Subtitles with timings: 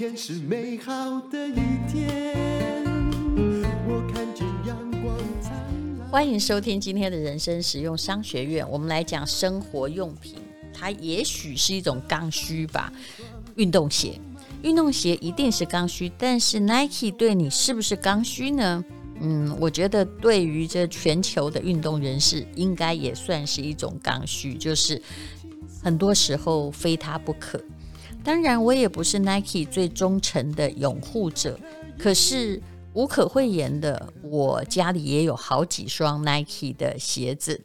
[0.00, 2.34] 天是美好的一天，
[3.86, 5.52] 我看见阳光灿
[5.98, 6.08] 烂。
[6.08, 10.36] 欢迎收听今天的人生实用商学院，我们来讲生活用品，
[10.72, 12.90] 它也许是一种刚需吧。
[13.56, 14.18] 运动鞋，
[14.62, 18.82] 运动鞋一定是刚需，但是 Nike 对你是不是刚需呢？
[19.20, 25.02] 嗯，我觉得对于这全球的运动人士，应该也算是一种刚需，就是
[25.82, 27.62] 很多时候非它不可。
[28.22, 31.58] 当然，我也不是 Nike 最忠诚的拥护者，
[31.98, 37.64] 可是无可讳言的，我家里也有好几双 Nike 的鞋子。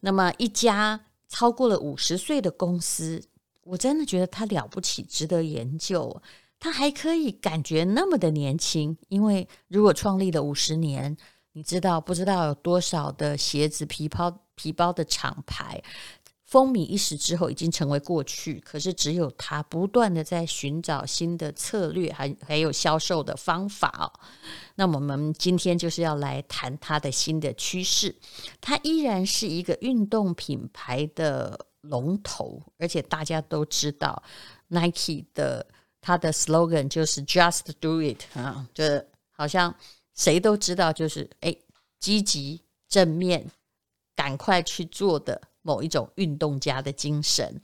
[0.00, 3.22] 那么，一家超过了五十岁的公司，
[3.64, 6.20] 我真的觉得它了不起，值得研究。
[6.60, 11.16] 它还可以感觉那么的年轻，因为如果创立了五十年，
[11.52, 15.80] 你知道不知道有多少的鞋子、皮包、皮包的厂牌。
[16.48, 24.08] 风靡一时之后已经成为过去，可是只有他不断的在寻找新的策略，还还有销售的方法哦。
[24.74, 28.16] 那我们今天就是要来谈他的新的趋势。
[28.62, 34.22] 他依然是一个运动品牌的龙头，而且大家都知道
[34.68, 35.66] Nike 的
[36.00, 39.74] 他的 slogan 就是 Just Do It 啊，就是好像
[40.14, 41.54] 谁都知道，就是哎，
[42.00, 43.50] 积极正面，
[44.16, 45.38] 赶快去做的。
[45.68, 47.60] 某一种运动家的精神，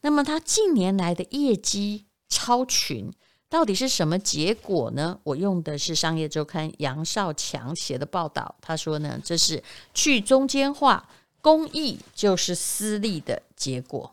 [0.00, 3.08] 那么他近年来的业绩超群，
[3.48, 5.20] 到底是什么结果呢？
[5.22, 9.62] 我用的是商业周刊杨少强写的报道，他说呢，这是
[9.94, 11.08] 去中间化，
[11.40, 14.12] 公益就是私利的结果。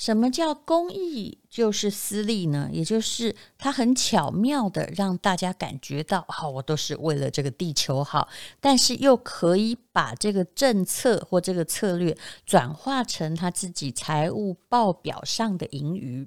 [0.00, 2.70] 什么叫公益就是私利呢？
[2.72, 8.26] 也就是它很巧妙的让大家感觉到，好、我都是为了这个地球好，
[8.60, 16.26] 但是又可以把这个政策或这个策略转化成他自己财务报表上的盈余。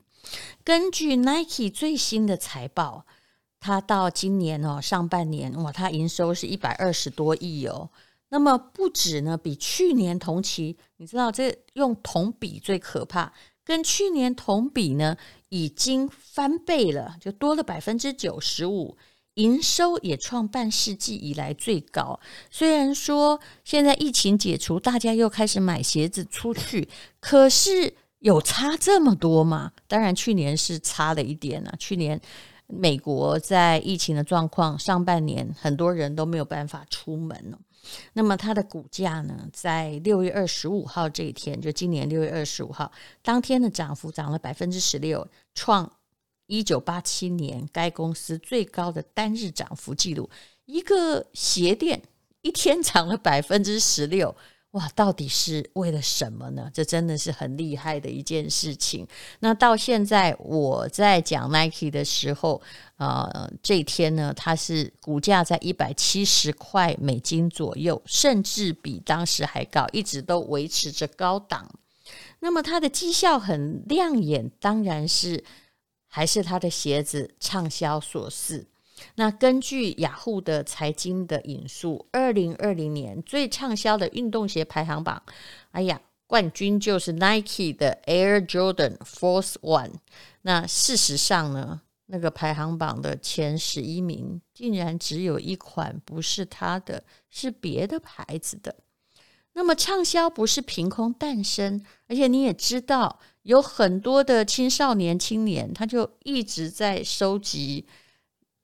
[0.64, 3.08] 根据 Nike 最新的财报，
[3.60, 7.90] 它到今年哦上半年哇，它营收是一百二十多亿哦。
[8.30, 13.34] 那么不止呢，比去年同期，你知道这用同比最可怕。
[13.66, 15.18] 跟去年同比呢，
[15.50, 18.98] 已经翻倍了，就多了百分之九十五，
[19.36, 22.20] 营收也创半世纪以来最高。
[22.52, 29.72] 虽然说现在疫情解除，大家又开始买鞋子出去，可是有差这么多吗？
[29.88, 31.74] 当然，去年是差了一点啊。
[31.80, 32.20] 去年
[32.68, 37.60] 美国在疫情的状况，上半年很多人都没有办法出门了。
[38.14, 45.92] 那么它的股价呢，在六月二十五号这一天，就今年六月二十五号当天的涨幅涨了百分之十六，创
[46.48, 50.30] 一九八七年该公司最高的单日涨幅记录。
[50.66, 52.02] 一个鞋店
[52.42, 54.36] 一天涨了百分之十六。
[54.74, 56.68] 哇，到底是为了什么呢？
[56.74, 59.08] 这真的是很厉害的一件事情。
[59.40, 62.60] 那到现在我在讲 Nike 的时候，
[62.98, 71.70] 呃，这一天呢，它是股价在一百七十块美金左右，甚至比当时还高，一直都维持着高档。
[72.40, 75.44] 那么它的绩效很亮眼，当然是
[76.08, 78.66] 还是它的鞋子畅销所赐。
[79.16, 85.22] 那根据雅虎的财经的引述，二零二零年最畅销的运动鞋排行榜，
[85.72, 89.92] 哎呀，冠军就是 Nike 的 Air Jordan Force One。
[90.42, 98.76] 那事实上呢，那个排行榜的前十一名竟然只有一款不是它的，是别的牌子的。
[99.56, 107.86] 那么畅销不是凭空诞生，而且你也知道，有很多的青少年青年，他就一直在收集。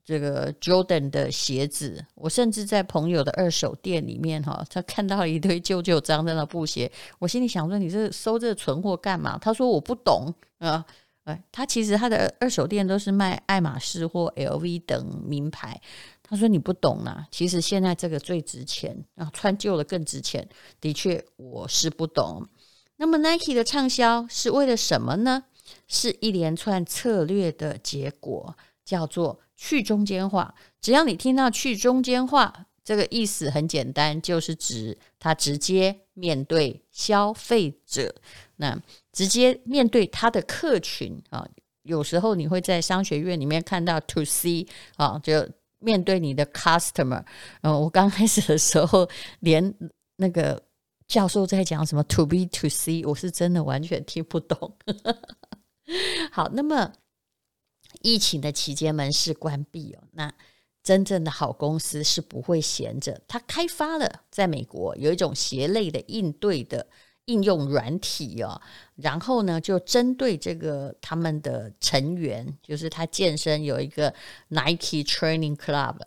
[0.10, 10.84] 这个 Jordan 的鞋子，我甚至在朋友的二手店里面哈，他看到一堆旧旧脏脏的布鞋，我心里想说：“你这收这存货干嘛？”他说：“我不懂啊。”
[11.26, 15.80] 哎，他其实他的二手店都是卖爱马仕或 LV 等名牌。
[16.24, 20.50] 他说：“你不懂啊，其实现在这个最值钱啊，穿旧了更值钱。”
[20.82, 22.48] 的确，我是不懂。
[22.98, 25.44] 那么 Nike 的畅销是为了什么呢？
[25.88, 29.40] 是一连串策略的结果，叫做。
[29.62, 38.16] 去中间化，只要你听到去中间化，这个意思很简单，就是指他直接面对消费者，
[38.56, 41.46] 那直接面对他的客群啊。
[41.84, 44.66] 有时候你会在商学院里面看到 to C
[44.96, 45.46] 啊，就
[45.80, 47.26] 面对你的 customer。
[47.62, 49.10] 嗯，我刚开始的时候，
[49.42, 49.76] 连
[50.16, 50.64] 那个
[51.06, 54.78] 教授在讲什么 to B to C，我是真的完全听不懂。
[56.32, 56.94] 好，那么。
[58.02, 60.04] 疫情的期间，门市关闭哦。
[60.12, 60.34] 那
[60.82, 66.88] 真正的好公司是不会闲着，它开发了在美国有一种鞋类的应对的
[67.26, 68.60] 应用软体哦，
[68.96, 74.12] 然后呢，就针对这个他们的成员，就是他健身有一个
[74.48, 75.98] Nike Training Club，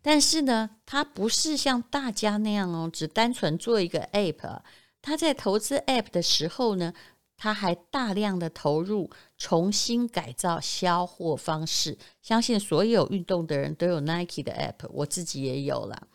[0.00, 4.60] 但是呢，他不是像大家那样哦，只单纯做一个 App。
[5.02, 6.94] 他在投资 App 的时候呢，
[7.42, 11.98] 他还大量的投入重新改造销货方式。
[12.22, 16.06] 相信所有运动的人都有 Nike 的 App，我自己也有了。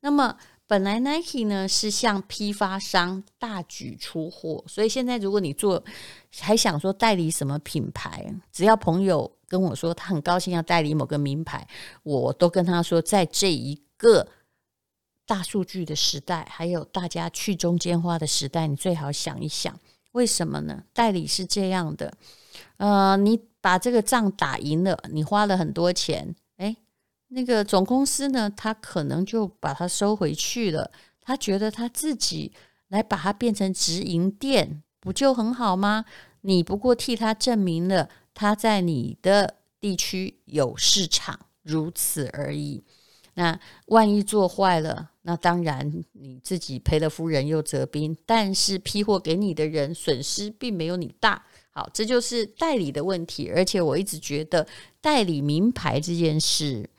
[0.00, 0.36] 那么
[0.66, 5.84] 本来 Nike 呢是向批发商大举出货，所以现在如果你做
[6.40, 11.64] 还想说代理什么品牌，只要朋友跟我说他很高兴要代理某个名牌，
[12.02, 14.26] 我都跟他说，在这一个。
[15.24, 19.78] 大数据的时代，还有大家去中间化的时代，你最好想一想，
[20.12, 20.84] 为什么呢？
[20.92, 22.12] 代理是这样的，
[22.76, 26.76] 呃，你把这个仗打赢了，你花了很多钱，诶，
[27.28, 32.52] 那个总公司呢，他可能就把它收回去了，他觉得他自己
[32.88, 36.04] 来把它变成直营店，不就很好吗？
[36.42, 42.84] 你不过替他证明了他在你的地区有市场，如此而已。
[43.34, 51.44] 那万一做坏了，那当然你自己赔了夫人又折兵，但是批货给你的人损失并没有你大。
[51.70, 53.50] 好，这就是代理的问题。
[53.54, 54.66] 而且我一直觉得
[55.00, 56.90] 代理名牌这件事，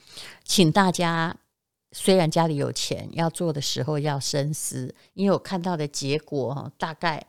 [0.44, 1.36] 请大家
[1.92, 7.24] 虽然家里有钱，要做的时候要深思，因为我看到的结果，大概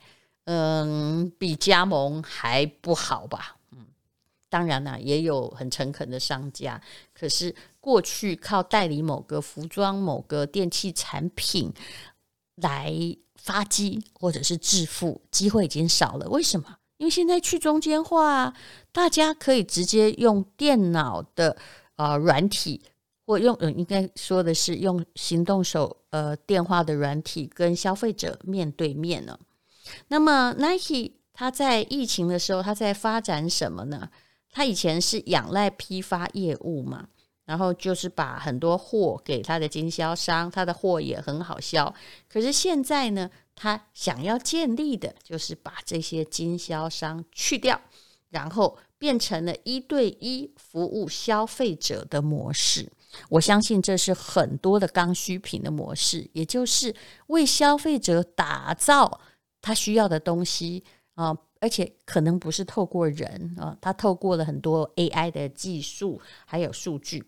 [0.44, 3.56] 嗯比加盟还不好吧。
[4.54, 6.80] 当然啦，也有很诚恳的商家，
[7.12, 7.54] 可是。
[7.84, 11.70] 过去靠代理某个服装、某个电器产品
[12.62, 12.90] 来
[13.34, 16.26] 发迹或者是致富，机会已经少了。
[16.30, 16.78] 为什么？
[16.96, 18.54] 因为现在去中间化，
[18.90, 21.58] 大家可以直接用电脑的
[21.96, 22.80] 呃软体，
[23.26, 29.38] 或用呃应该说的是用行动手呃电话的软体跟消费者面对面了。
[30.08, 34.08] 那么 Nike 它在疫情的时候，它在发展什么呢？
[34.54, 37.08] 他以前是仰赖批发业务嘛。
[37.46, 41.94] 然后就是把很多货给他的经销商，他的货也很好销。
[42.26, 47.78] 可是现在呢，他想要建立的就是把这些经销商去掉，
[48.30, 52.90] 然后变成了一对一服务消费者的模式。
[53.28, 56.96] 我相信这是很多的刚需品的模式，也就是
[57.26, 59.20] 为消费者打造
[59.60, 60.82] 他需要的东西
[61.14, 67.24] 啊，而且可能不是透过人啊，他透过了很多 AI 的技术还有数据。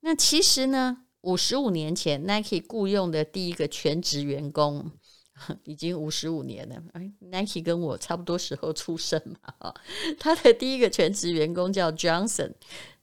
[0.00, 4.90] 那其实呢，五十五年前，Nike 雇佣的第一个全职员工，
[5.64, 6.82] 已经五十五年了。
[6.94, 9.74] 哎，Nike 跟我差不多时候出生嘛，
[10.18, 12.54] 他的第一个全职员工叫 Johnson，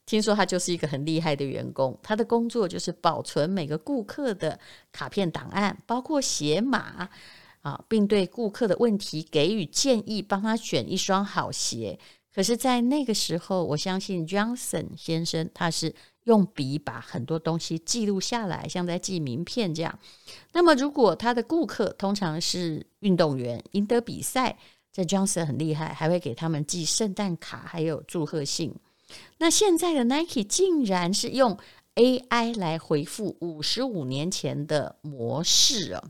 [0.07, 4.59] 听说他就是一个很厉害的员工，他的工作就是保存每个顾客的
[4.91, 7.07] 卡片档案，包括鞋码
[7.63, 11.99] 啊，并对顾客的问题给予建议，帮他选一双好鞋。
[12.33, 15.93] 可是，在那个时候，我相信 Johnson 先生他是。
[16.25, 19.99] 用笔把很多东西记录下来，像在记名片这样。
[20.53, 24.57] 那么，如果他的顾客通常是运动员，赢得比赛，
[24.93, 28.73] 这 Johnson 很厉害，还会给他们寄圣诞卡，还有祝贺信。
[29.39, 31.57] 那现在的 Nike 竟然是用
[31.95, 36.05] AI 来回复五十五年前的模式哦。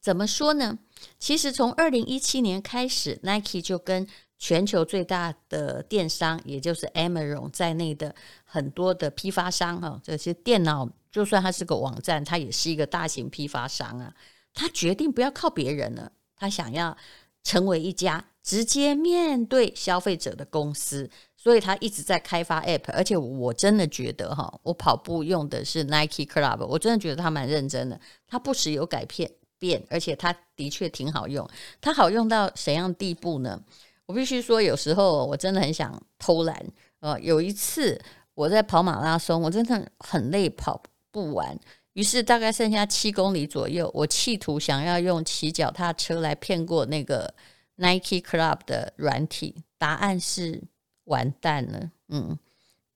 [0.00, 0.78] 怎么说呢？
[1.18, 4.06] 其实从二零一七年开始，Nike 就跟
[4.38, 14.14] 全球最大的电商，也就是 Amazon 在内的很多的批发商哈，这些电脑就算它是个网站，它也是一个大型批发商啊。
[14.54, 16.96] 他决定不要靠别人了，他想要
[17.44, 22.90] 成为一家直接面对消费者的公司，所以他一直在开发 App。
[22.92, 31.48] 而且我真的觉得哈，我跑步用的是 Nike Club，我真的觉得他蛮认真的，他不时有改变变，而且它的确挺好用。
[31.80, 33.62] 它好用到怎样地步呢？
[34.06, 36.66] 我必须说，有时候我真的很想偷懒。
[36.98, 37.96] 呃，有一次
[38.34, 41.56] 我在跑马拉松，我真的很累，跑不完。
[41.92, 47.32] 于是大概剩下七公里左右，我企图想要用骑脚踏车来骗过那个
[47.76, 49.62] Nike Club 的软体。
[49.78, 50.62] 答案是
[51.04, 51.90] 完蛋了。
[52.08, 52.38] 嗯，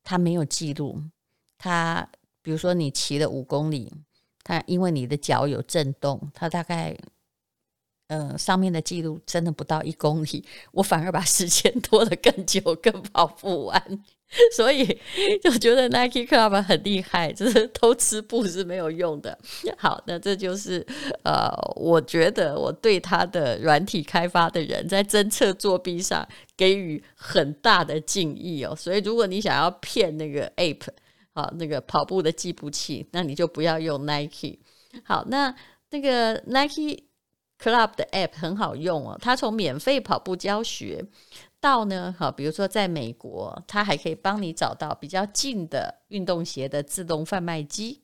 [0.03, 1.01] 它没有记录。
[1.59, 2.09] 它
[2.43, 3.93] 比如说你骑了五公里，
[4.45, 6.97] 它因为你的脚有震动，它大概。
[8.09, 13.83] 呃，上面的记录真的不到一公里，我反而把时间 拖得更久，更跑不完，
[14.55, 14.85] 所以
[15.43, 19.37] 就觉得 Nike Club 很厉害，就是偷吃步是没有用的。
[19.79, 20.87] 好，那这就是
[21.23, 28.77] 呃，我觉得我对他的软体开发的人在侦测作弊上给予很大的敬意哦。
[28.77, 30.83] 所以如果你想要骗那个 App
[31.35, 34.59] 好，那个跑步的计步器，那你就不要用 Nike。
[35.05, 35.55] 好，那
[35.91, 37.05] 那个 Nike。
[37.57, 41.07] Club 的 App 很好用哦，它从免费跑步教学
[41.61, 48.03] 到呢，好，比如说在美国，它还可以帮你找到比较近的运动鞋的自动贩卖机。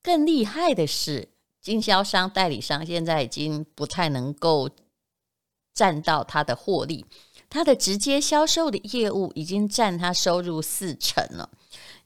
[0.00, 1.28] 更厉害的是，
[1.60, 4.70] 经销商、代理商现在已经不太能够
[5.74, 7.04] 占到它的获利，
[7.50, 11.50] 它的直接销售的业务已经占它收入四成了。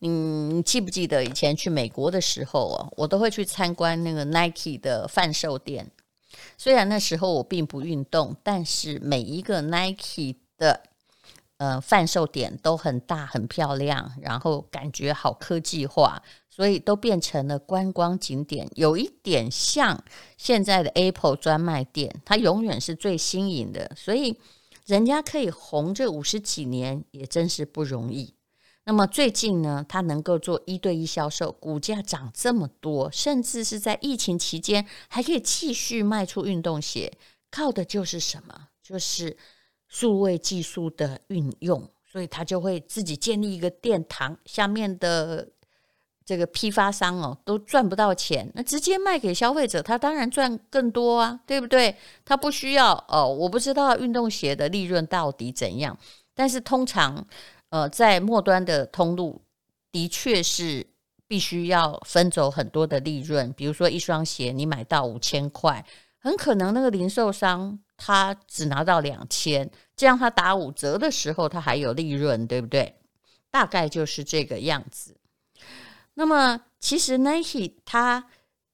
[0.00, 5.90] 嗯，你记不记得以前去美国的时候啊，我都会去参观那个 Nike 的贩售店。
[6.58, 10.82] 虽然那时候我并不运动，但是每一个 Nike 的
[11.56, 20.02] 呃贩售点都很大、很漂亮，然后感觉好科技化，所以都变成了观光景点，有一点像
[20.36, 24.38] 现在的 Apple 专卖店，它永远是最新颖的，所以
[24.84, 28.35] 人家可以红这五十几年，也真是不容易。
[28.88, 37.12] 那么最近呢，它能够做一对一销售，股价涨这么多，甚至是在疫情期间还可以继续卖出运动鞋，
[37.50, 38.68] 靠的就是什么？
[38.80, 39.36] 就是
[39.88, 45.48] 数位技术的运用，所以他就会自己建立一个殿堂，下面的
[46.24, 51.96] 这个批发商哦都赚不到钱，那直接卖给消费者，他当然赚更多啊，对不对？
[52.24, 55.98] 他不需要哦，我不知道运动鞋的利润到底怎样，
[56.36, 57.26] 但是通常。
[57.76, 59.42] 呃，在末端的通路
[59.92, 60.86] 的确是
[61.28, 63.52] 必须要分走很多的利润。
[63.52, 65.84] 比如说一双鞋，你买到五千块，
[66.18, 72.98] 很可能那个零售商他只拿到两千，这样他打五折的时候，他还有利润，对不对？
[73.50, 75.18] 大概就是这个样子。
[76.14, 78.30] 那么，其实 Nike 它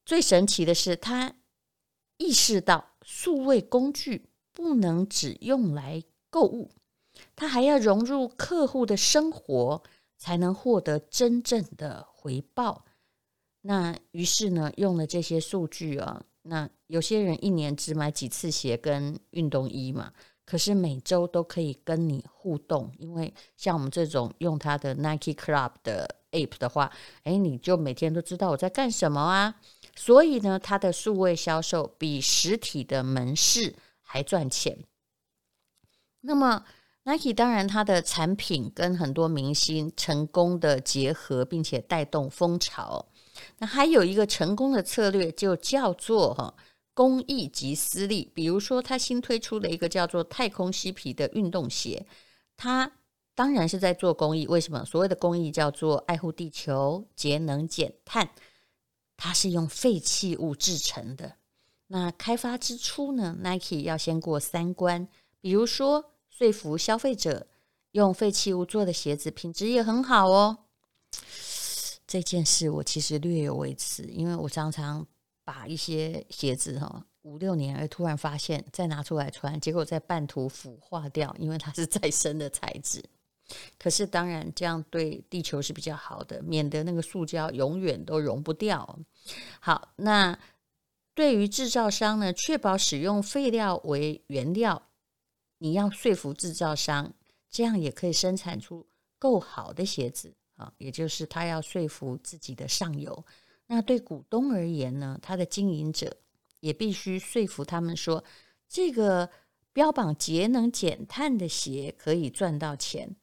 [0.06, 1.34] 最神奇的是，它
[2.18, 6.70] 意识到数位工具不能只用来购物。
[7.34, 9.82] 他还要融入客户的生活，
[10.16, 12.84] 才能获得真正的回报。
[13.60, 20.12] 那于是呢，用了这些数据啊，那有些人一年只买几次鞋跟运动衣嘛，
[20.44, 22.92] 可是每周都可以跟你互动。
[22.98, 26.90] 因为像我们这种用他的 Nike Club 的 App 的话，
[27.22, 29.54] 诶，你就每天都知道我在干什么啊。
[29.94, 34.76] 所以呢，它的数位销售比实体的门市还赚钱。
[36.20, 36.64] 那么。
[37.04, 43.04] Nike 当然，它的产品跟很多明星成功的结合，并且带动风潮。
[43.58, 46.54] 那还有一个成功的策略，就叫做哈
[46.94, 48.30] 公益及私利。
[48.32, 52.06] 比如说，它新推出了一个叫做太空嬉皮的运动鞋，
[52.56, 52.92] 它
[53.34, 54.46] 当然是在做公益。
[54.46, 54.84] 为什么？
[54.84, 58.30] 所谓的公益叫做爱护地球、节能减碳。
[59.16, 61.34] 它是用废弃物制成的。
[61.88, 65.08] 那开发之初呢，Nike 要先过三关，
[65.40, 66.11] 比如说。
[66.36, 67.46] 说服消费者
[67.90, 70.58] 用废弃物做的鞋子品质也很好哦。
[72.06, 75.06] 这件事我其实略有微词，因为我常常
[75.44, 83.04] 把一些鞋子哈五六年而突然发现再拿出来穿，结果在半途腐化掉，因为它是再生的材质。
[83.78, 88.98] 可是当然这样对地球是比较好的，免得那个塑胶永远都溶不掉。
[89.60, 90.38] 好，那
[91.14, 94.82] 对于制造商呢，确保使用废料为原料。
[95.62, 97.14] 你要说服制造商，
[97.48, 98.84] 这样也可以生产出
[99.16, 103.24] 够好的鞋子啊，也就是他要说服自己的上游。
[103.68, 106.16] 那对股东而言呢，他的经营者
[106.58, 108.24] 也必须说服他们说，
[108.68, 109.30] 这个
[109.72, 113.14] 标榜节能减碳的鞋可以赚到钱。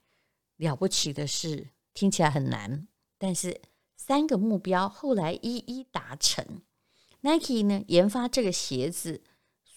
[0.56, 3.60] 了不起的是，听起来很难，但是
[3.98, 6.62] 三个目标后来一一达成。
[7.20, 9.24] Nike 呢，研发这个鞋子。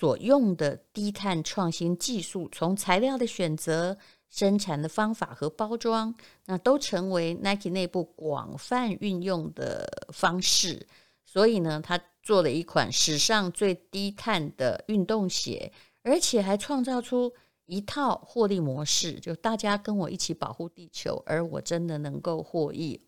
[0.02, 3.97] 所用的低碳创新技术，从材料的选择、
[4.28, 6.12] 生产的方法和包装，
[6.47, 10.88] 那都成为 Nike 内部广泛运用的方式。
[11.25, 17.32] 所以呢，他做了一款史上最低碳的运动鞋，而且还创造出
[17.66, 23.00] 一套获利模式，就大家跟我一起保护地球，而我真的能够获益。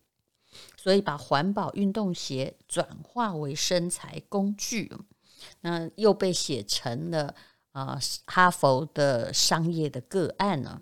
[0.77, 4.89] 所以把环保运动鞋转化为生财工具。
[5.65, 7.33] 那又被写成了
[7.71, 10.79] 啊、哈佛的商业的个案呢。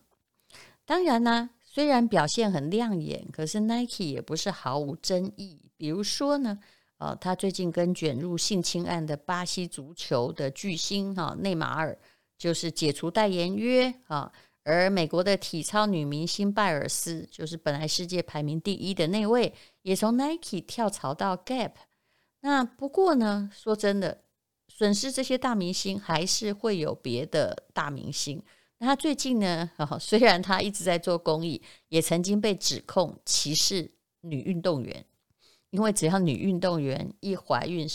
[0.86, 5.72] 当然呢，虽然表现很亮眼，可是 Nike 也不是毫无争议。
[5.78, 6.60] 比如说呢，
[6.98, 11.98] 呃，他最近跟卷入性侵案的巴西足球的巨星哈、内马尔
[12.38, 14.30] 就是解除代言约啊，
[14.66, 21.72] 而美国的体操女明星拜尔斯，就是本来世界排名第一的那位，也从 Nike 跳槽到 Gap。
[22.42, 24.20] 那不过呢，说真的。
[24.76, 28.42] 损失这些大明星，还是会有别的大明星。
[28.80, 29.70] 那他最近呢？
[29.78, 35.06] 哦， 虽然他一直在做公益，也曾经被指控歧视女运动员，
[35.70, 37.88] 因为只要女运动员一怀孕，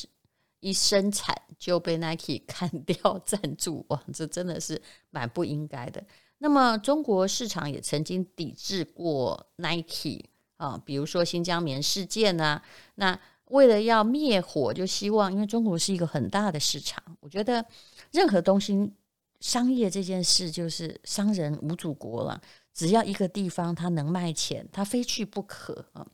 [0.61, 4.80] 一生产就被 Nike 砍掉赞助，哇，这真的是
[5.11, 6.02] 蛮不应该的。
[6.38, 10.25] 那么中国市场也曾经抵制过 Nike
[10.56, 12.62] 啊，比如说新疆棉事件啊。
[12.94, 13.18] 那
[13.50, 17.64] 为了要灭火，就希望，因为中国是一个很大的市场，我觉得
[18.10, 18.92] 任何东西
[19.40, 22.40] 商业这件事就是商人无祖国了，
[22.74, 26.06] 只要一个地方他能卖钱，他非去不可啊。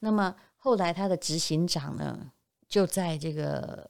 [0.00, 2.32] 那么后来他的执行长呢，
[2.68, 3.88] 就在这个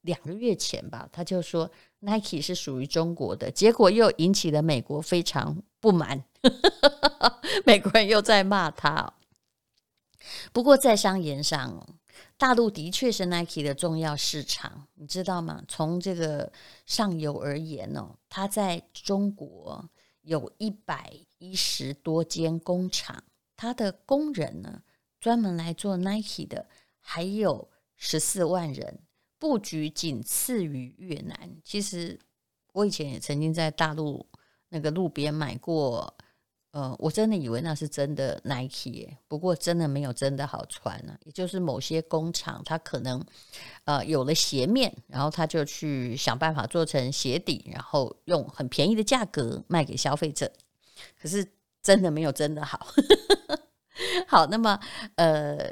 [0.00, 6.24] 两个月前吧，他就说 Nike 是属于中国的，结果又引起了美国非常不满，
[7.66, 9.12] 美国人又在骂他。
[10.52, 11.86] 不过在商言商。
[12.36, 15.62] 大陆的确是 Nike 的重要市场，你知道吗？
[15.68, 16.52] 从这个
[16.84, 19.88] 上游而言呢，它在中国
[20.22, 23.22] 有一百一十多间工厂，
[23.56, 24.82] 它的工人呢，
[25.20, 29.00] 专门来做 Nike 的还有十四万人，
[29.38, 31.56] 布局仅次于越南。
[31.62, 32.18] 其实
[32.72, 34.26] 我以前也曾经在大陆
[34.68, 36.14] 那个路边买过。
[36.74, 43.24] 呃，我真的以为那是真的 Nike，不过真的没有真的好穿呢、也就是某些工厂，它可能
[43.84, 50.50] 呃有了鞋面，然后他就去想办法做成鞋底，然后用很便宜的价格卖给消费者。
[51.22, 51.46] 可是
[51.80, 52.88] 真的没有真的好。
[54.26, 54.76] 好，那么
[55.14, 55.70] 呃，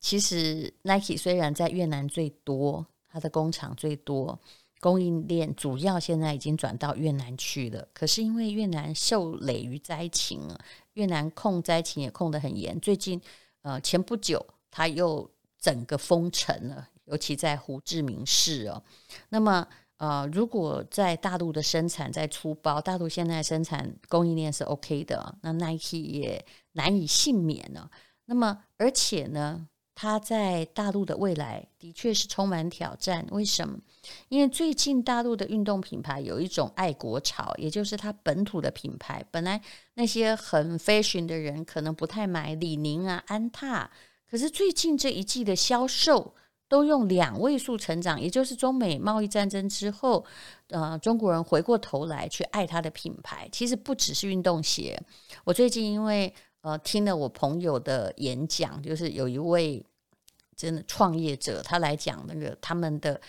[0.00, 4.38] 其实 Nike 虽然在越南最多，它的工厂最多。
[4.82, 10.60] 供应链主要现在已经转到越南去了，可是因为越南受累于灾情啊，
[10.94, 12.78] 越南控灾情也控得很严。
[12.80, 13.20] 最近，
[13.62, 18.82] 呃，前不久他又整个封城了，尤其在胡志明市哦。
[19.28, 19.64] 那么，
[19.98, 27.88] 呃，如果在大陆的生产在出包，大陆现在生产供应链是 OK 的，那 Nike 也难以幸免呢。
[28.24, 29.68] 那么，而且呢？
[29.94, 33.26] 他在大陆的未来的确是充满挑战。
[33.30, 33.78] 为什么？
[34.28, 39.24] 因为最近大陆的运动品牌有一种爱国潮，也就是它本土的品牌。
[39.30, 39.60] 本来
[39.94, 43.90] 那些很 fashion 的人可能不太买李宁啊、安踏，
[44.28, 46.34] 可是最近这一季的销售
[46.68, 50.24] 都用两位数成长，也就是中美贸易战争之后，
[50.68, 53.46] 呃，中国人回过头来去爱它的品牌。
[53.52, 54.98] 其实不只是运动鞋。
[55.44, 59.84] 我最近因为呃，听了我朋友的演讲，就是有一位
[60.56, 63.20] 真的创业者，他来讲那个他们的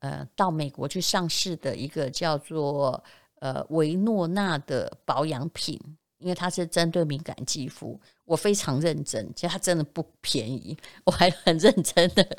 [0.00, 3.02] 呃，到美国去上市的一个叫做
[3.40, 5.80] 呃维诺纳的保养品，
[6.18, 12.38] 因为它是针对敏感肌肤，我非常认真，其实它真的不便宜，我还很认真的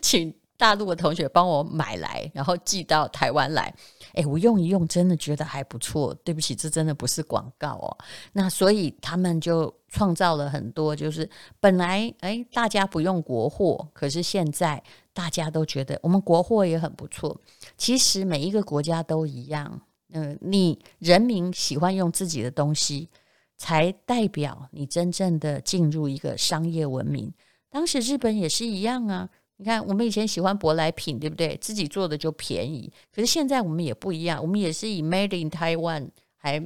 [0.00, 3.74] 请 大陆的同学帮我买来，然后寄到台湾来。
[4.12, 6.12] 哎，我用一用，真的觉得还不错。
[6.22, 7.96] 对不起，这真的不是广告哦。
[8.32, 11.26] 那所以他们就创造了很多，就是
[11.60, 14.82] 本来哎大家不用国货，可是现在
[15.14, 17.40] 大家都觉得我们国货也很不错。
[17.78, 19.80] 其实每一个国家都一样，
[20.12, 23.08] 嗯、你人民喜欢用自己的东西，
[23.56, 27.32] 才代表你真正的进入一个商业文明。
[27.70, 29.30] 当时日本也是一样啊。
[29.62, 31.54] 你看，我们以前喜欢舶来品，对不对？
[31.60, 32.90] 自己做的就便宜。
[33.14, 36.58] 可是现在我们也不一样，我们也是以 Made in Taiwan，还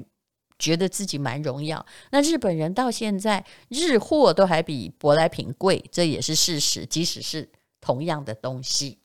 [0.61, 1.85] 觉得自己蛮荣耀。
[2.13, 6.87] 那日本人到现在日货都还比舶来品贵，这也是事实。
[6.87, 9.01] 即使是同样的东西，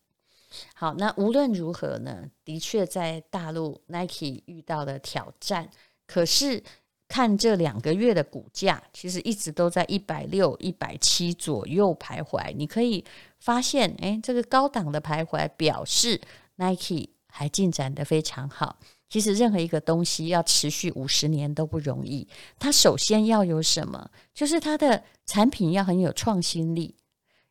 [0.76, 5.68] 好，那无论如何呢，的确在大陆 Nike 遇到了挑战，
[6.06, 6.64] 可是。
[7.10, 12.54] 看这两个月的股价，其实一直都在一百六、一百七左右徘徊。
[12.56, 13.04] 你可以
[13.40, 16.22] 发现，哎，这个高档的徘徊表示
[16.58, 18.78] Nike 还进展得非常好。
[19.10, 22.28] 其实任何一个东西要持续五十年都不容易。
[22.60, 24.12] 它首先要有什么？
[24.36, 26.96] 就是它的产品要很有创新力，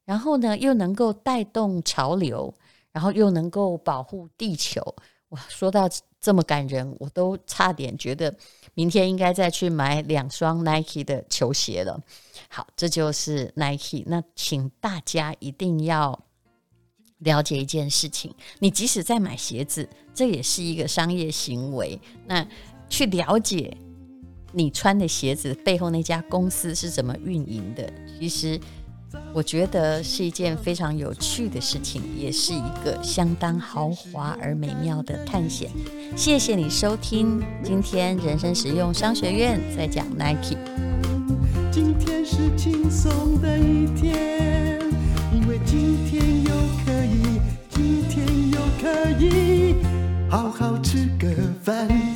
[0.04, 2.54] 然后呢，又能够带动潮流，
[2.92, 4.94] 然后又能够保护地球。
[5.30, 5.88] 哇，说到
[6.20, 8.34] 这么感人，我都差点觉得。
[8.74, 12.00] 明天应该再去买两双 Nike 的球鞋了。
[12.48, 14.04] 好，这就是 Nike。
[14.06, 16.18] 那请大家一定要
[17.18, 22.00] 了解一件事情：你即使在买鞋子，这也是一个商业行为。
[22.26, 22.46] 那
[22.88, 23.76] 去了解
[24.52, 28.58] 你穿的鞋子背后那家公司是怎么运营的，其实。
[29.32, 35.70] 我觉得是一件非常有趣的事情，也是一个相当豪华而美妙的探险。
[36.16, 40.56] 谢谢你收听今天人生实用商学院在讲 Nike。
[41.70, 44.80] 今天是轻松的一天，
[45.32, 46.50] 因为今天又
[46.84, 47.40] 可以，
[47.70, 49.76] 今天又可以
[50.28, 51.28] 好好吃个
[51.62, 52.07] 饭。